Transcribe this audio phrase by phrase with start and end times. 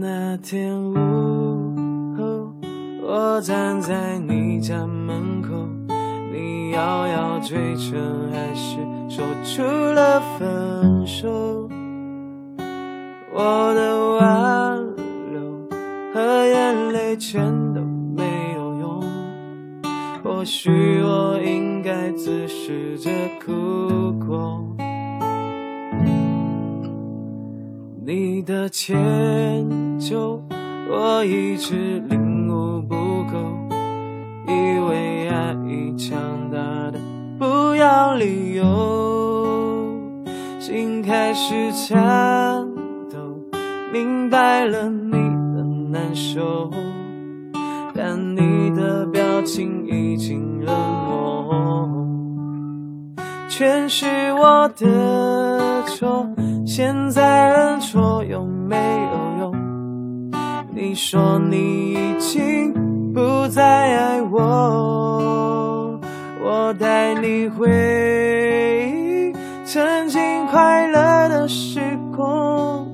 [0.00, 0.94] 那天午
[2.16, 2.52] 后，
[3.02, 5.48] 我站在你家门口，
[6.32, 8.00] 你摇摇嘴唇，
[8.30, 8.76] 还是
[9.08, 11.68] 说出了分手。
[13.32, 14.78] 我的挽
[15.32, 15.68] 留
[16.14, 17.42] 和眼泪全
[17.74, 17.80] 都
[18.16, 18.22] 没
[18.54, 19.02] 有用，
[20.22, 20.70] 或许
[21.02, 23.10] 我应该自食着
[23.44, 24.64] 苦果。
[28.04, 28.96] 你的牵，
[31.18, 33.36] 我一直领悟不够，
[34.46, 36.16] 以为爱已强
[36.48, 36.58] 大
[36.92, 37.00] 的
[37.36, 39.90] 不要理由，
[40.60, 42.64] 心开始颤
[43.10, 43.18] 抖，
[43.92, 45.10] 明白了你
[45.56, 46.70] 的难受，
[47.92, 50.72] 但你的表情已经冷
[51.08, 51.88] 漠，
[53.48, 56.28] 全是我的错。
[56.64, 58.17] 现在认错？
[60.98, 62.74] 说你已经
[63.14, 66.00] 不再爱我，
[66.42, 67.68] 我带你回
[68.92, 69.32] 忆
[69.64, 71.80] 曾经快乐的时
[72.16, 72.84] 光。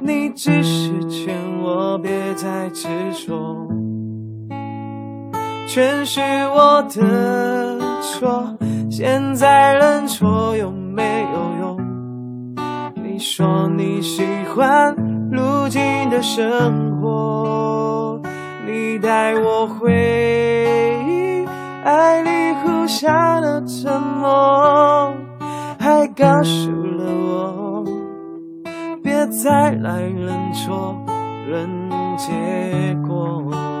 [0.00, 3.68] 你只是劝我别再执着，
[5.66, 6.22] 全是
[6.54, 8.56] 我的错。
[8.90, 11.76] 现在认错有没有用？
[12.94, 14.24] 你说你喜
[14.56, 14.96] 欢
[15.30, 18.20] 如今的生活，
[18.66, 19.92] 你带我回
[21.06, 21.46] 忆
[21.84, 25.14] 爱里互相的沉默，
[25.78, 27.84] 还告诉了我
[29.02, 30.96] 别再来认错
[31.46, 31.68] 认
[32.16, 33.77] 结果。